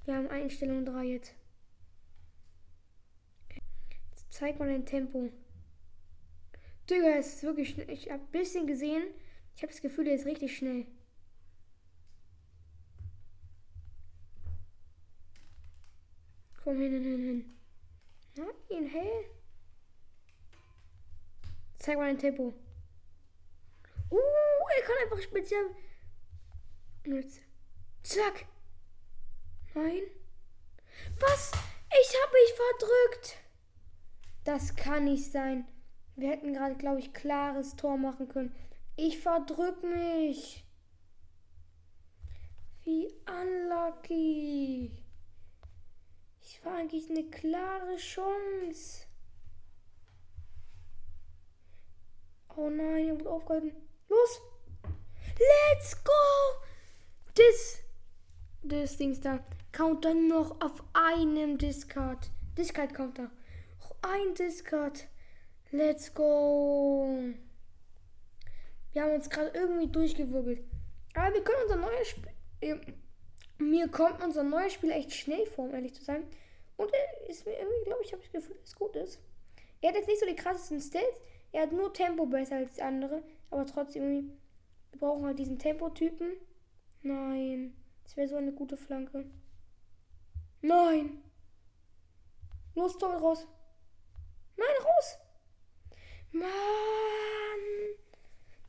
Wir 0.05 0.15
haben 0.15 0.27
Einstellung 0.27 0.85
3 0.85 1.03
jetzt. 1.05 1.35
Jetzt 4.09 4.33
zeig 4.33 4.59
mal 4.59 4.67
dein 4.67 4.85
Tempo. 4.85 5.29
Digga, 6.89 7.17
es 7.17 7.35
ist 7.35 7.43
wirklich 7.43 7.69
schnell. 7.69 7.89
Ich 7.89 8.11
habe 8.11 8.23
ein 8.23 8.31
bisschen 8.31 8.67
gesehen. 8.67 9.03
Ich 9.55 9.63
habe 9.63 9.71
das 9.71 9.81
Gefühl, 9.81 10.05
der 10.05 10.15
ist 10.15 10.25
richtig 10.25 10.57
schnell. 10.57 10.85
Komm 16.63 16.79
hin, 16.79 16.91
hin, 16.91 17.03
hin, 17.03 17.23
hin. 17.23 17.57
Nein, 18.69 18.87
hä? 18.87 19.34
Zeig 21.85 21.99
mal 21.99 22.07
dein 22.07 22.17
Tempo. 22.17 22.51
Uh, 24.09 24.17
er 24.75 24.83
kann 24.87 24.95
einfach 25.03 25.21
speziell. 25.21 25.69
Jetzt. 27.05 27.41
Zack. 28.01 28.47
Nein. 29.75 30.01
Was? 31.19 31.51
Ich 32.01 32.15
habe 32.23 32.33
mich 32.33 32.53
verdrückt. 32.55 33.37
Das 34.45 34.75
kann 34.75 35.03
nicht 35.03 35.31
sein. 35.31 35.67
Wir 36.15 36.31
hätten 36.31 36.53
gerade, 36.53 36.73
glaube 36.73 37.01
ich, 37.01 37.13
klares 37.13 37.75
Tor 37.75 37.97
machen 37.97 38.29
können. 38.29 38.55
Ich 38.95 39.19
verdrück 39.19 39.83
mich. 39.83 40.65
Wie 42.83 43.13
unlucky. 43.29 45.03
Ich 46.41 46.65
war 46.65 46.77
eigentlich 46.77 47.11
eine 47.11 47.29
klare 47.29 47.97
Chance. 47.97 49.04
Oh 52.57 52.69
nein, 52.69 53.07
ihr 53.07 53.13
habt 53.13 53.27
aufgehalten. 53.27 53.71
Los! 54.07 54.41
Let's 55.37 56.03
go! 56.03 56.11
Das, 57.33 57.79
das 58.63 58.97
Ding 58.97 59.19
da 59.21 59.43
count 59.73 60.05
dann 60.05 60.27
noch 60.27 60.61
auf 60.61 60.83
einem 60.93 61.57
Discard. 61.57 62.29
Discard 62.57 62.93
kommt 62.93 63.19
da. 63.19 63.29
Ein 64.01 64.35
Discard. 64.35 65.07
Let's 65.71 66.13
go. 66.13 67.09
Wir 68.93 69.03
haben 69.03 69.15
uns 69.15 69.29
gerade 69.29 69.51
irgendwie 69.53 69.87
durchgewirbelt. 69.87 70.63
Aber 71.15 71.33
wir 71.33 71.43
können 71.43 71.63
unser 71.63 71.75
neues 71.77 72.07
Spiel. 72.07 72.31
Äh, 72.61 72.75
mir 73.57 73.89
kommt 73.89 74.23
unser 74.23 74.43
neues 74.43 74.73
Spiel 74.73 74.91
echt 74.91 75.11
schnell 75.11 75.45
vor, 75.47 75.65
um 75.65 75.73
ehrlich 75.73 75.93
zu 75.93 76.03
sein. 76.03 76.23
Und 76.77 76.91
er 76.93 77.29
ist 77.29 77.45
mir 77.45 77.53
irgendwie, 77.53 77.83
glaube 77.83 78.03
ich, 78.03 78.13
habe 78.13 78.21
ich 78.21 78.31
das 78.31 78.43
Gefühl, 78.43 78.57
dass 78.61 78.69
es 78.69 78.75
gut 78.75 78.95
ist. 78.95 79.19
Er 79.81 79.89
hat 79.89 79.95
jetzt 79.97 80.07
nicht 80.07 80.19
so 80.19 80.25
die 80.25 80.35
krassesten 80.35 80.79
Stats. 80.79 81.19
Er 81.55 81.61
hat 81.61 81.71
nur 81.71 81.93
Tempo 81.93 82.25
besser 82.25 82.57
als 82.57 82.79
andere. 82.79 83.23
Aber 83.49 83.65
trotzdem. 83.65 84.37
Wir 84.91 84.99
brauchen 84.99 85.25
halt 85.25 85.39
diesen 85.39 85.57
Tempotypen. 85.57 86.33
Nein. 87.01 87.73
Das 88.03 88.17
wäre 88.17 88.27
so 88.27 88.35
eine 88.35 88.51
gute 88.51 88.75
Flanke. 88.75 89.25
Nein. 90.61 91.23
Los, 92.75 92.97
Tor 92.97 93.13
raus. 93.13 93.47
Nein, 94.57 94.67
raus. 94.83 95.17
Mann. 96.33 96.49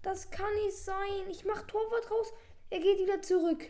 Das 0.03 0.31
kann 0.31 0.55
nicht 0.64 0.77
sein. 0.77 1.29
Ich 1.29 1.44
mach 1.44 1.62
Torwart 1.62 2.09
raus. 2.09 2.33
Er 2.70 2.79
geht 2.79 3.01
wieder 3.01 3.20
zurück. 3.20 3.68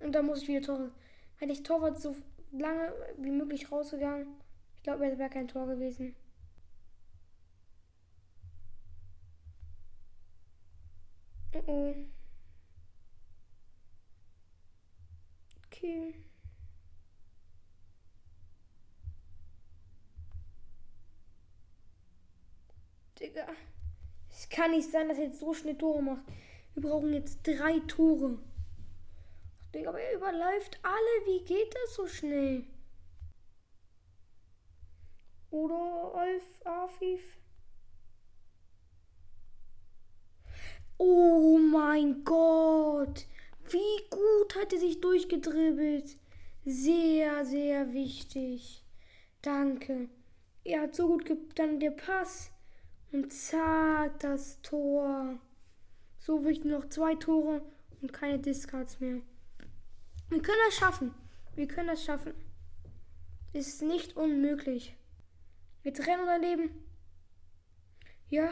Und 0.00 0.12
dann 0.12 0.26
muss 0.26 0.42
ich 0.42 0.48
wieder 0.48 0.60
Tor. 0.60 0.90
Hätte 1.38 1.52
ich 1.52 1.62
Torwart 1.62 1.98
so 1.98 2.14
lange 2.52 2.92
wie 3.16 3.30
möglich 3.30 3.72
rausgegangen. 3.72 4.26
Ich 4.76 4.82
glaube, 4.82 5.06
es 5.06 5.18
wäre 5.18 5.30
kein 5.30 5.48
Tor 5.48 5.66
gewesen. 5.66 6.14
Oh. 11.66 11.94
Okay. 15.66 16.14
Digga. 23.20 23.46
Es 24.30 24.48
kann 24.48 24.70
nicht 24.70 24.90
sein, 24.90 25.08
dass 25.08 25.18
er 25.18 25.24
jetzt 25.24 25.40
so 25.40 25.54
schnell 25.54 25.76
Tore 25.76 26.02
macht. 26.02 26.22
Wir 26.74 26.82
brauchen 26.82 27.12
jetzt 27.12 27.40
drei 27.42 27.80
Tore. 27.88 28.38
Ach, 29.60 29.66
Digga, 29.72 29.88
aber 29.88 30.00
er 30.00 30.14
überläuft 30.14 30.78
alle. 30.82 31.26
Wie 31.26 31.44
geht 31.44 31.74
das 31.74 31.94
so 31.94 32.06
schnell? 32.06 32.64
Oder 35.50 36.12
Alf 36.14 36.66
Afif? 36.66 37.38
Oh 40.98 41.58
mein 41.58 42.24
Gott. 42.24 43.26
Wie 43.68 44.08
gut 44.10 44.56
hat 44.56 44.72
er 44.72 44.78
sich 44.78 45.00
durchgedribbelt. 45.00 46.16
Sehr, 46.64 47.44
sehr 47.44 47.92
wichtig. 47.92 48.84
Danke. 49.42 50.08
Er 50.64 50.82
hat 50.82 50.94
so 50.94 51.08
gut 51.08 51.28
dann 51.56 51.80
der 51.80 51.90
Pass. 51.90 52.50
Und 53.12 53.32
zack, 53.32 54.18
das 54.20 54.60
Tor. 54.62 55.38
So 56.18 56.44
wichtig 56.44 56.64
noch 56.70 56.88
zwei 56.88 57.14
Tore 57.14 57.62
und 58.02 58.12
keine 58.12 58.38
Discards 58.38 58.98
mehr. 59.00 59.20
Wir 60.28 60.42
können 60.42 60.58
das 60.66 60.76
schaffen. 60.76 61.14
Wir 61.54 61.68
können 61.68 61.88
das 61.88 62.04
schaffen. 62.04 62.34
Ist 63.52 63.82
nicht 63.82 64.16
unmöglich. 64.16 64.96
Jetzt 65.84 66.06
rennen 66.06 66.20
unser 66.20 66.38
Leben. 66.38 66.70
Ja. 68.28 68.50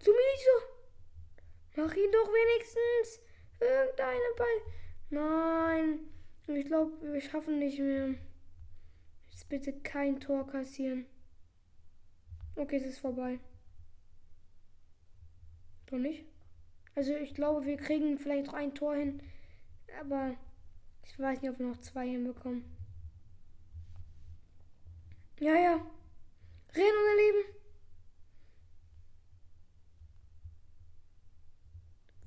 Zu 0.00 0.10
so. 0.10 0.75
Mach 1.76 1.94
ihn 1.94 2.10
doch 2.10 2.28
wenigstens. 2.28 3.20
Irgendeine 3.60 4.34
Ball. 4.36 4.60
Nein. 5.10 6.00
Ich 6.48 6.66
glaube, 6.66 6.92
wir 7.12 7.20
schaffen 7.20 7.58
nicht 7.58 7.78
mehr. 7.78 8.14
Jetzt 9.30 9.48
bitte 9.48 9.72
kein 9.80 10.18
Tor 10.18 10.46
kassieren. 10.46 11.06
Okay, 12.54 12.76
es 12.76 12.86
ist 12.86 12.98
vorbei. 12.98 13.38
Doch 15.86 15.98
nicht? 15.98 16.24
Also 16.94 17.14
ich 17.14 17.34
glaube, 17.34 17.66
wir 17.66 17.76
kriegen 17.76 18.16
vielleicht 18.16 18.46
noch 18.46 18.54
ein 18.54 18.74
Tor 18.74 18.94
hin. 18.94 19.22
Aber 20.00 20.34
ich 21.04 21.18
weiß 21.18 21.42
nicht, 21.42 21.50
ob 21.50 21.58
wir 21.58 21.66
noch 21.66 21.80
zwei 21.80 22.08
hinbekommen. 22.08 22.64
Ja, 25.38 25.54
ja. 25.54 25.74
Reden 26.74 26.96
oder 27.02 27.16
leben? 27.16 27.56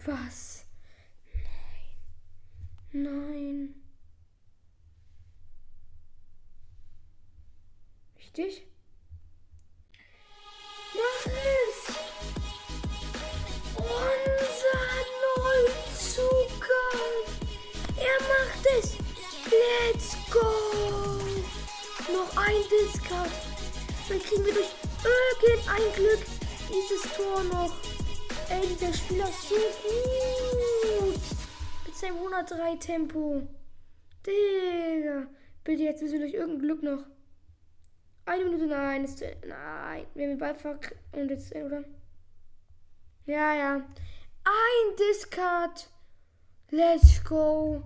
Was? 0.05 0.65
Nein. 2.91 3.03
Nein. 3.03 3.75
Richtig? 8.39 8.67
Mach 10.93 11.25
es! 11.25 11.95
Unser 13.75 14.81
Neuzugang! 15.35 16.69
Er 17.97 18.19
macht 18.21 18.65
es! 18.77 18.87
Let's 19.45 20.15
go! 20.31 20.49
Noch 22.13 22.31
ein 22.37 22.61
Discard. 22.69 23.31
Dann 24.07 24.19
kriegen 24.21 24.45
wir 24.45 24.53
durch 24.53 24.73
irgendein 25.03 25.93
Glück 25.95 26.25
dieses 26.69 27.01
Tor 27.15 27.43
noch. 27.45 27.88
Ey, 28.51 28.75
der 28.81 28.93
Spieler 28.93 29.29
ist 29.29 29.47
so 29.47 29.55
gut. 29.55 31.21
Mit 31.85 31.95
seinem 31.95 32.17
103 32.17 32.75
Tempo. 32.77 33.47
Digga. 34.25 35.27
Bitte 35.63 35.83
jetzt 35.83 36.01
müssen 36.01 36.13
wir 36.13 36.19
durch 36.21 36.33
irgendein 36.33 36.61
Glück 36.61 36.81
noch. 36.81 37.03
Eine 38.25 38.45
Minute, 38.45 38.65
nein, 38.65 39.03
ist, 39.03 39.21
nein. 39.21 40.07
Wir 40.15 40.23
haben 40.23 40.31
den 40.31 40.37
Ball 40.39 40.55
verk 40.55 40.95
und 41.11 41.29
jetzt, 41.29 41.55
oder? 41.55 41.83
Ja, 43.27 43.53
ja. 43.53 43.75
Ein 43.75 44.95
Discard. 44.97 45.87
Let's 46.71 47.23
go. 47.23 47.83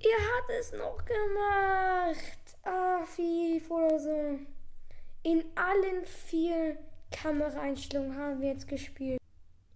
Ihr 0.00 0.16
hat 0.16 0.50
es 0.58 0.72
noch 0.72 0.98
gemacht. 1.04 2.56
Ah, 2.62 3.04
Fief 3.04 3.70
oder 3.70 3.98
so. 3.98 4.38
In 5.22 5.44
allen 5.54 6.04
vier 6.04 6.78
Kameraeinstellungen 7.10 8.16
haben 8.16 8.40
wir 8.40 8.48
jetzt 8.48 8.66
gespielt. 8.66 9.21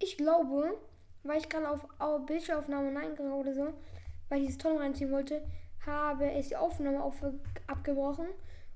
Ich 0.07 0.17
glaube, 0.17 0.77
weil 1.25 1.39
ich 1.39 1.49
gerade 1.49 1.69
auf, 1.69 1.85
auf 1.99 2.25
Bildaufnahme 2.27 2.93
Nein 2.93 3.19
oder 3.19 3.53
so, 3.53 3.75
weil 4.29 4.39
ich 4.39 4.47
dieses 4.47 4.59
Ton 4.59 4.79
reinziehen 4.79 5.11
wollte, 5.11 5.45
habe 5.85 6.31
es 6.31 6.47
die 6.47 6.55
Aufnahme 6.55 7.03
auf, 7.03 7.17
abgebrochen. 7.67 8.29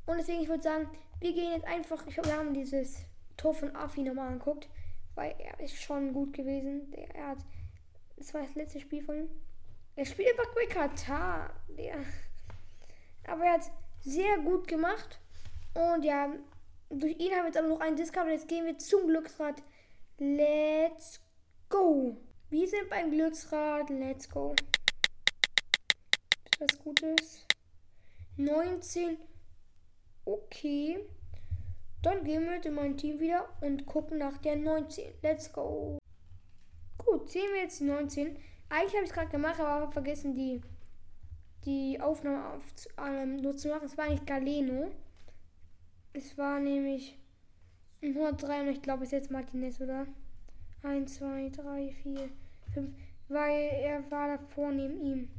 Und 0.06 0.18
deswegen, 0.18 0.42
ich 0.42 0.48
würde 0.48 0.64
sagen, 0.64 0.90
wir 1.20 1.32
gehen 1.32 1.52
jetzt 1.52 1.68
einfach, 1.68 2.04
ich 2.08 2.14
glaube, 2.14 2.30
wir 2.30 2.36
haben 2.36 2.52
dieses 2.52 3.04
Tor 3.36 3.54
von 3.54 3.76
Afi 3.76 4.02
nochmal 4.02 4.26
angeguckt, 4.26 4.68
weil 5.14 5.36
er 5.38 5.60
ist 5.60 5.80
schon 5.80 6.12
gut 6.12 6.32
gewesen. 6.32 6.90
Der, 6.90 7.14
er 7.14 7.28
hat, 7.28 7.38
das 8.16 8.34
war 8.34 8.42
das 8.42 8.56
letzte 8.56 8.80
Spiel 8.80 9.04
von 9.04 9.16
ihm. 9.16 9.28
Er 9.94 10.06
spielt 10.06 10.30
einfach 10.30 10.52
bei 10.52 10.66
Katar. 10.66 11.54
Der, 11.68 11.94
aber 13.28 13.44
er 13.44 13.52
hat 13.52 13.70
sehr 14.00 14.38
gut 14.38 14.66
gemacht. 14.66 15.20
Und 15.74 16.04
ja, 16.04 16.28
durch 16.88 17.12
ihn 17.20 17.30
haben 17.30 17.42
wir 17.42 17.46
jetzt 17.46 17.56
aber 17.56 17.68
noch 17.68 17.78
einen. 17.78 17.94
Und 17.94 18.30
jetzt 18.30 18.48
gehen 18.48 18.66
wir 18.66 18.76
zum 18.78 19.06
Glücksrad. 19.06 19.62
Let's 20.22 21.18
go. 21.70 22.14
Wir 22.50 22.68
sind 22.68 22.90
beim 22.90 23.10
Glücksrad. 23.10 23.88
Let's 23.88 24.28
go. 24.28 24.54
Ist 26.44 26.60
was 26.60 26.78
Gutes? 26.78 27.46
19. 28.36 29.16
Okay. 30.26 31.06
Dann 32.02 32.22
gehen 32.22 32.44
wir 32.44 32.62
in 32.62 32.74
mein 32.74 32.98
Team 32.98 33.18
wieder 33.18 33.48
und 33.62 33.86
gucken 33.86 34.18
nach 34.18 34.36
der 34.36 34.56
19. 34.56 35.10
Let's 35.22 35.50
go. 35.50 35.98
Gut, 36.98 37.30
sehen 37.30 37.50
wir 37.54 37.62
jetzt 37.62 37.80
die 37.80 37.84
19. 37.84 38.36
Eigentlich 38.68 38.92
habe 38.92 39.04
ich 39.04 39.10
es 39.10 39.14
gerade 39.14 39.30
gemacht, 39.30 39.58
aber 39.58 39.80
habe 39.80 39.92
vergessen, 39.92 40.34
die, 40.34 40.60
die 41.64 41.98
Aufnahme 41.98 42.56
auf, 42.56 42.62
ähm, 42.98 43.36
nur 43.36 43.56
zu 43.56 43.68
machen. 43.68 43.86
Es 43.86 43.96
war 43.96 44.10
nicht 44.10 44.26
Galeno. 44.26 44.90
Es 46.12 46.36
war 46.36 46.60
nämlich 46.60 47.19
103 48.02 48.62
und 48.62 48.68
ich 48.68 48.82
glaube, 48.82 49.02
es 49.02 49.08
ist 49.08 49.12
jetzt 49.12 49.30
Martinez, 49.30 49.80
oder? 49.80 50.06
1, 50.82 51.14
2, 51.16 51.50
3, 51.50 51.92
4, 52.02 52.30
5. 52.72 52.90
Weil 53.28 53.70
er 53.82 54.10
war 54.10 54.38
davor 54.38 54.70
neben 54.70 55.00
ihm. 55.00 55.30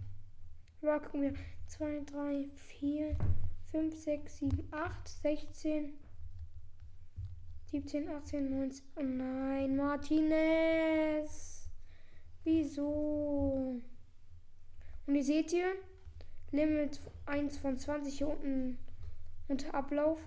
Aber 0.82 1.00
gucken 1.00 1.21
wir. 1.24 1.34
2, 1.67 2.02
3, 2.06 2.50
4, 2.54 3.15
5, 3.71 3.95
6, 3.95 4.38
7, 4.39 4.67
8, 4.71 5.08
16, 5.08 5.93
17, 7.71 8.10
18, 8.10 8.50
19. 8.50 8.86
Oh 8.97 9.04
nein, 9.04 9.76
Martinez. 9.78 11.69
Wieso? 12.43 13.80
Und 15.08 15.15
ihr 15.15 15.24
seht 15.24 15.52
hier, 15.52 15.74
Limit 16.52 17.00
1 17.26 17.58
von 17.58 17.78
20 17.78 18.17
hier 18.17 18.28
unten 18.28 18.78
unter 19.47 19.74
Ablauf. 19.74 20.19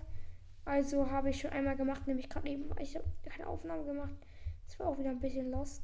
Also 0.65 1.11
habe 1.11 1.29
ich 1.29 1.39
schon 1.39 1.51
einmal 1.51 1.75
gemacht, 1.75 2.07
nämlich 2.07 2.27
gerade 2.27 2.49
eben, 2.49 2.69
weil 2.69 2.81
ich 2.81 2.95
habe 2.95 3.05
keine 3.23 3.47
Aufnahme 3.47 3.85
gemacht. 3.85 4.15
Das 4.65 4.79
war 4.79 4.87
auch 4.87 4.97
wieder 4.97 5.11
ein 5.11 5.19
bisschen 5.19 5.51
lost. 5.51 5.83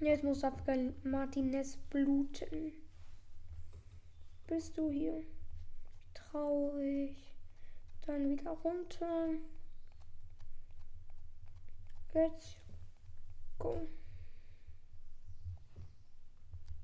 Jetzt 0.00 0.24
muss 0.24 0.44
Afghan 0.44 0.94
Martinez 1.02 1.76
bluten. 1.90 2.72
Bist 4.46 4.78
du 4.78 4.90
hier? 4.90 5.24
Traurig. 6.14 7.16
Dann 8.06 8.30
wieder 8.30 8.50
runter. 8.50 9.28
Let's 12.14 12.56
go. 13.58 13.86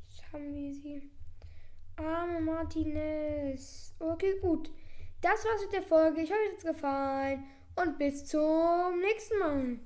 Jetzt 0.09 0.33
haben 0.33 0.53
wir 0.53 0.75
sie. 0.75 1.11
Arme 1.97 2.41
Martinez. 2.41 3.95
Okay, 3.99 4.39
gut. 4.41 4.71
Das 5.29 5.45
war's 5.45 5.61
mit 5.61 5.73
der 5.73 5.83
Folge. 5.83 6.21
Ich 6.21 6.31
hoffe, 6.31 6.41
es 6.57 6.65
hat 6.65 6.75
gefallen. 6.75 7.45
Und 7.75 7.99
bis 7.99 8.25
zum 8.27 9.01
nächsten 9.01 9.39
Mal. 9.41 9.79